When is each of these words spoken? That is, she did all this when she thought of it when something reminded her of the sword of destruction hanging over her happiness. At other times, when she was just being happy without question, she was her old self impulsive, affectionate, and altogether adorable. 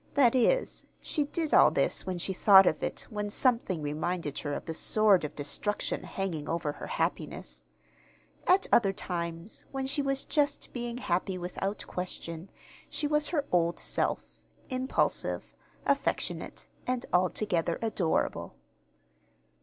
That 0.15 0.33
is, 0.33 0.83
she 0.99 1.25
did 1.25 1.53
all 1.53 1.69
this 1.69 2.07
when 2.07 2.17
she 2.17 2.33
thought 2.33 2.65
of 2.65 2.81
it 2.81 3.05
when 3.11 3.29
something 3.29 3.83
reminded 3.83 4.39
her 4.39 4.55
of 4.55 4.65
the 4.65 4.73
sword 4.73 5.23
of 5.23 5.35
destruction 5.35 6.05
hanging 6.05 6.49
over 6.49 6.71
her 6.71 6.87
happiness. 6.87 7.65
At 8.47 8.65
other 8.71 8.93
times, 8.93 9.65
when 9.71 9.85
she 9.85 10.01
was 10.01 10.25
just 10.25 10.73
being 10.73 10.97
happy 10.97 11.37
without 11.37 11.85
question, 11.85 12.49
she 12.89 13.05
was 13.05 13.27
her 13.27 13.45
old 13.51 13.77
self 13.77 14.41
impulsive, 14.71 15.53
affectionate, 15.85 16.65
and 16.87 17.05
altogether 17.13 17.77
adorable. 17.83 18.55